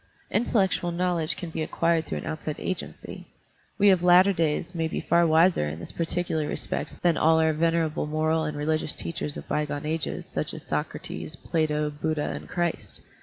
[0.31, 3.27] Intellectual knowl edge can be acquired through an outside agency;
[3.77, 7.39] we of latter days may be far wiser in this par ticular respect than all
[7.39, 12.49] our venerable moral and religious teachers of bygone ages, such as Socrates, Plato, Buddha, and
[12.49, 13.01] Christ.